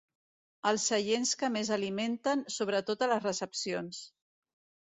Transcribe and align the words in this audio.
Els 0.69 0.85
seients 0.91 1.33
que 1.41 1.49
més 1.57 1.69
alimenten, 1.77 2.43
sobretot 2.57 3.07
a 3.07 3.11
les 3.13 3.23
recepcions. 3.29 4.05